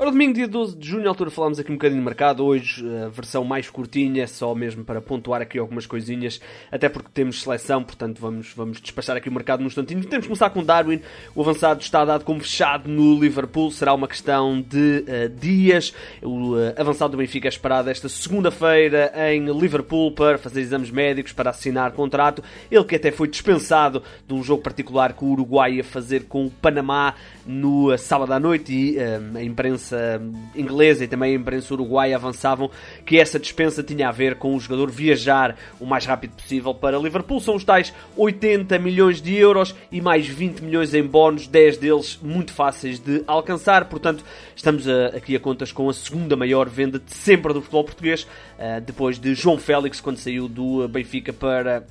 [0.00, 2.42] Ora, domingo, dia 12 de junho, à altura falámos aqui um bocadinho de mercado.
[2.42, 6.40] Hoje, a versão mais curtinha, só mesmo para pontuar aqui algumas coisinhas,
[6.72, 10.00] até porque temos seleção, portanto vamos, vamos despachar aqui o mercado num instantinho.
[10.00, 11.02] Temos que começar com Darwin.
[11.34, 13.70] O avançado está dado como fechado no Liverpool.
[13.70, 15.92] Será uma questão de uh, dias.
[16.22, 21.34] O uh, avançado do Benfica é esperado esta segunda-feira em Liverpool para fazer exames médicos,
[21.34, 22.42] para assinar contrato.
[22.70, 26.46] Ele que até foi dispensado de um jogo particular que o Uruguai ia fazer com
[26.46, 30.22] o Panamá no uh, sábado à noite e a imprensa imprensa
[30.54, 32.70] inglesa e também a imprensa uruguaia avançavam
[33.04, 36.98] que essa dispensa tinha a ver com o jogador viajar o mais rápido possível para
[36.98, 37.40] Liverpool.
[37.40, 42.18] São os tais 80 milhões de euros e mais 20 milhões em bónus, 10 deles
[42.22, 43.86] muito fáceis de alcançar.
[43.86, 47.84] Portanto, estamos a, aqui a contas com a segunda maior venda de sempre do futebol
[47.84, 51.84] português, uh, depois de João Félix, quando saiu do Benfica para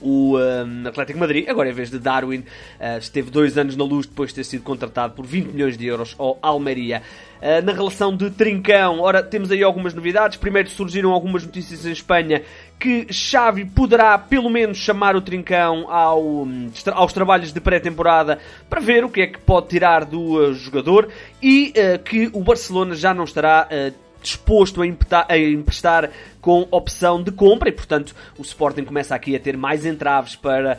[0.00, 4.06] o um, Atlético Madrid, agora em vez de Darwin, uh, esteve dois anos na luz
[4.06, 7.02] depois de ter sido contratado por 20 milhões de euros ao Almeria.
[7.40, 10.36] Uh, na relação de Trincão, ora, temos aí algumas novidades.
[10.36, 12.42] Primeiro surgiram algumas notícias em Espanha
[12.78, 16.46] que Xavi poderá pelo menos chamar o Trincão ao,
[16.92, 21.08] aos trabalhos de pré-temporada para ver o que é que pode tirar do uh, jogador
[21.42, 21.72] e
[22.04, 23.68] que o Barcelona já não estará
[24.24, 29.36] disposto a, impetar, a emprestar com opção de compra e, portanto, o Sporting começa aqui
[29.36, 30.78] a ter mais entraves para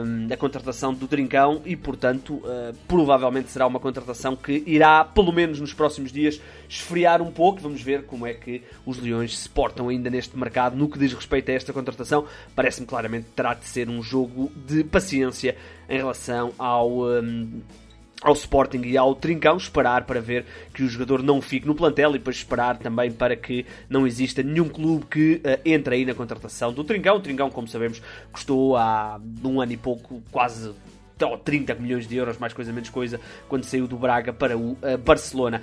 [0.00, 5.32] um, a contratação do Trincão e, portanto, uh, provavelmente será uma contratação que irá, pelo
[5.32, 7.60] menos nos próximos dias, esfriar um pouco.
[7.60, 11.12] Vamos ver como é que os Leões se portam ainda neste mercado no que diz
[11.12, 12.24] respeito a esta contratação.
[12.54, 15.56] Parece-me claramente que terá de ser um jogo de paciência
[15.88, 17.02] em relação ao.
[17.02, 17.60] Um,
[18.24, 22.10] ao Sporting e ao Trincão, esperar para ver que o jogador não fique no plantel
[22.10, 26.14] e depois esperar também para que não exista nenhum clube que uh, entre aí na
[26.14, 27.16] contratação do Trincão.
[27.16, 28.00] O Trincão, como sabemos,
[28.32, 30.72] custou há um ano e pouco quase
[31.44, 34.98] 30 milhões de euros, mais coisa menos coisa, quando saiu do Braga para o uh,
[35.04, 35.60] Barcelona.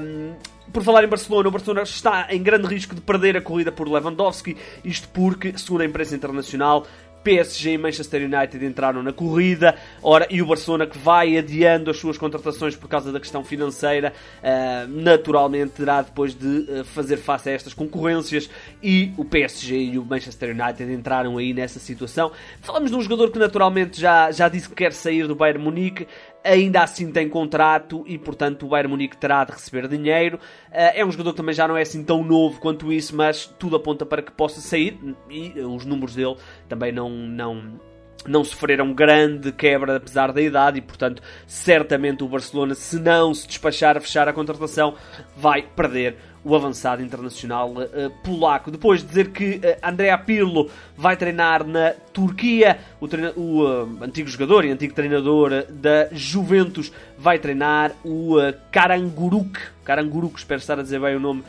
[0.00, 0.34] Um,
[0.72, 3.88] por falar em Barcelona, o Barcelona está em grande risco de perder a corrida por
[3.88, 6.86] Lewandowski, isto porque, segundo a imprensa internacional,
[7.22, 11.98] PSG e Manchester United entraram na corrida, ora, e o Barcelona que vai adiando as
[11.98, 17.48] suas contratações por causa da questão financeira, uh, naturalmente terá depois de uh, fazer face
[17.48, 18.48] a estas concorrências.
[18.82, 22.32] E o PSG e o Manchester United entraram aí nessa situação.
[22.60, 26.06] Falamos de um jogador que naturalmente já, já disse que quer sair do Bayern Munique,
[26.44, 30.38] ainda assim tem contrato e, portanto, o Bayern Munique terá de receber dinheiro.
[30.70, 33.46] Eh, é um jogador que também já não é assim tão novo quanto isso, mas
[33.58, 36.36] tudo aponta para que possa sair e os números dele
[36.68, 37.80] também não, não,
[38.26, 43.46] não sofreram grande quebra apesar da idade e, portanto, certamente o Barcelona, se não se
[43.46, 44.94] despachar a fechar a contratação,
[45.36, 48.70] vai perder o avançado internacional uh, polaco.
[48.70, 53.06] Depois de dizer que uh, Andrea Pirlo vai treinar na Turquia, o,
[53.38, 59.58] o uh, antigo jogador e antigo treinador da Juventus vai treinar o uh, Karanguruk.
[59.84, 61.42] Karanguruk, espero estar a dizer bem o nome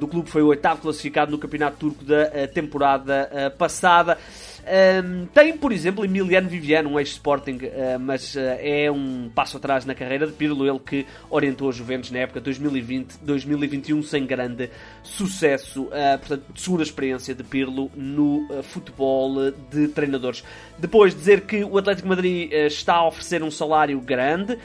[0.00, 4.18] do clube, foi o oitavo classificado no campeonato turco da temporada passada.
[4.64, 9.84] Um, tem, por exemplo, Emiliano Viviano, um ex-Sporting, uh, mas uh, é um passo atrás
[9.84, 14.70] na carreira de Pirlo, ele que orientou a Juventus na época 2020-2021 sem grande
[15.02, 15.82] sucesso.
[15.82, 20.42] Uh, portanto, segunda experiência de Pirlo no futebol de treinadores.
[20.78, 24.58] Depois dizer que o Atlético Madrid está a oferecer um salário grande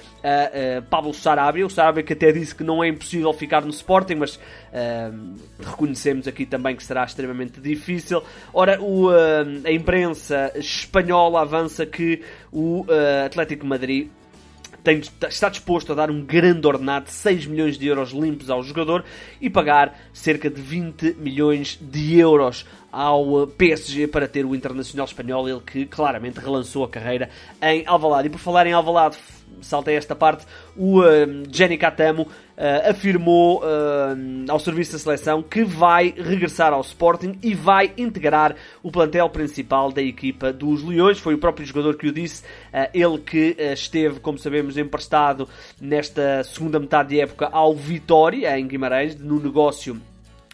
[0.77, 4.15] a Pablo Sarabia, o Sarabia que até disse que não é impossível ficar no Sporting,
[4.15, 4.39] mas
[5.59, 8.21] reconhecemos aqui também que será extremamente difícil.
[8.53, 12.21] Ora, o, a imprensa espanhola avança que
[12.51, 14.09] o uh, Atlético Madrid
[14.83, 18.63] tem, está disposto a dar um grande ordenado de 6 milhões de euros limpos ao
[18.63, 19.03] jogador
[19.41, 25.47] e pagar cerca de 20 milhões de euros ao PSG para ter o internacional espanhol,
[25.47, 27.29] ele que claramente relançou a carreira
[27.61, 28.27] em Alvalade.
[28.27, 29.17] E por falar em Alvalade,
[29.61, 31.05] saltei esta parte, o uh,
[31.51, 37.53] Jenny Catamo uh, afirmou uh, ao serviço da seleção que vai regressar ao Sporting e
[37.53, 41.19] vai integrar o plantel principal da equipa dos Leões.
[41.19, 45.47] Foi o próprio jogador que o disse, uh, ele que esteve, como sabemos, emprestado
[45.79, 49.99] nesta segunda metade de época ao Vitória, em Guimarães, no negócio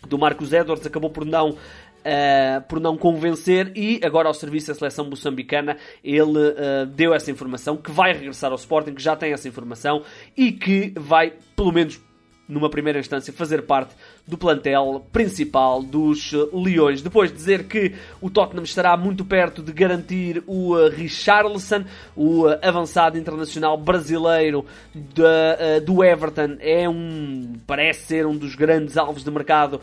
[0.08, 1.58] do Marcos Edwards, acabou por não
[2.06, 7.32] uh, por não convencer e agora ao serviço da seleção moçambicana ele uh, deu essa
[7.32, 10.04] informação que vai regressar ao Sporting, que já tem essa informação
[10.38, 12.00] e que vai, pelo menos
[12.48, 13.96] numa primeira instância, fazer parte
[14.28, 17.02] do plantel principal dos eh, Leões.
[17.02, 22.48] Depois de dizer que o Tottenham estará muito perto de garantir o uh, Richarlison, o
[22.48, 24.66] uh, avançado internacional brasileiro
[25.86, 29.82] do Everton, é um parece ser um dos grandes alvos de mercado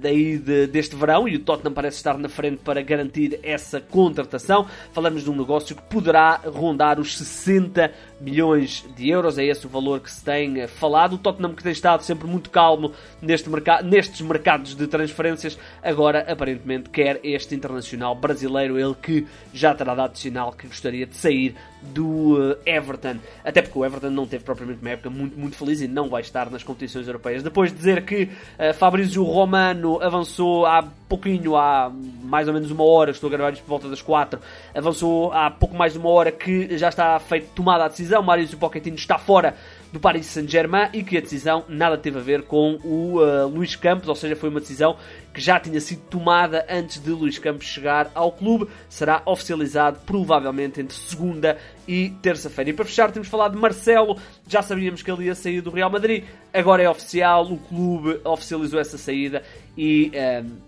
[0.00, 4.66] daí de, deste verão e o Tottenham parece estar na frente para garantir essa contratação.
[4.92, 9.68] Falamos de um negócio que poderá rondar os 60 milhões de euros, é esse o
[9.68, 11.14] valor que se tem eh, falado.
[11.14, 16.20] O Tottenham que tem estado sempre muito calmo neste mercado, nestes mercados de transferências, agora
[16.30, 21.54] aparentemente quer este internacional brasileiro, ele que já terá dado sinal que gostaria de sair
[21.82, 23.16] do uh, Everton.
[23.44, 26.22] Até porque o Everton não teve propriamente uma época muito, muito feliz e não vai
[26.22, 27.42] estar nas competições europeias.
[27.42, 31.92] Depois de dizer que uh, Fabrício Romano avançou há pouquinho, há
[32.22, 34.40] mais ou menos uma hora, estou a gravar isto por volta das 4,
[34.74, 38.05] avançou há pouco mais de uma hora que já está feita tomada a decisão.
[38.22, 39.54] Maurício Pochettino está fora
[39.92, 43.76] do Paris Saint-Germain e que a decisão nada teve a ver com o uh, Luís
[43.76, 44.96] Campos, ou seja, foi uma decisão
[45.32, 48.68] que já tinha sido tomada antes de Luís Campos chegar ao clube.
[48.88, 52.70] Será oficializado provavelmente entre segunda e terça-feira.
[52.70, 54.18] E para fechar, temos falado de Marcelo.
[54.48, 57.44] Já sabíamos que ele ia sair do Real Madrid, agora é oficial.
[57.44, 59.42] O clube oficializou essa saída
[59.76, 60.10] e.
[60.14, 60.65] Uh,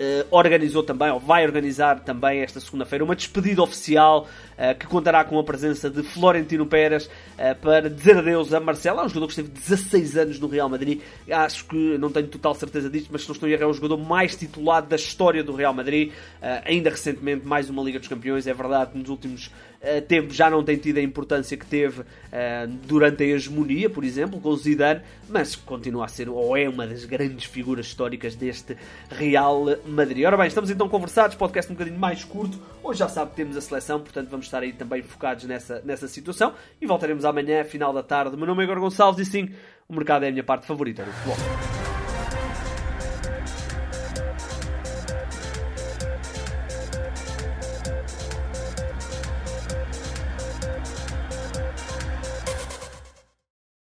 [0.00, 5.22] Uh, organizou também, ou vai organizar também esta segunda-feira, uma despedida oficial uh, que contará
[5.24, 9.00] com a presença de Florentino Pérez uh, para dizer adeus a Marcelo.
[9.00, 11.02] É um jogador que esteve 16 anos no Real Madrid.
[11.30, 13.74] Acho que não tenho total certeza disto, mas se não estou a errar, é o
[13.74, 16.12] jogador mais titulado da história do Real Madrid.
[16.64, 18.46] ainda recentemente, mais uma Liga dos Campeões.
[18.46, 19.50] É verdade que nos últimos
[20.08, 22.02] tempos já não tem tido a importância que teve
[22.86, 26.86] durante a hegemonia, por exemplo, com o Zidane, mas continua a ser, ou é uma
[26.86, 28.76] das grandes figuras históricas deste
[29.10, 30.24] Real Madrid.
[30.24, 32.58] Ora bem, estamos então conversados, podcast um bocadinho mais curto.
[32.82, 36.08] Hoje já sabe que temos a seleção, portanto vamos estar aí também focados nessa, nessa
[36.08, 36.54] situação.
[36.80, 38.34] E voltaremos amanhã, final da tarde.
[38.34, 39.50] O meu nome é Igor Gonçalves e sim,
[39.88, 41.79] o mercado é a minha parte favorita do futebol.